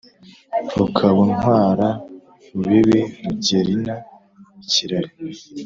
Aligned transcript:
rukabu 0.77 1.21
ntwara 1.33 1.87
rubibi 2.53 2.99
rugerna 3.23 3.93
ikirari 4.63 5.11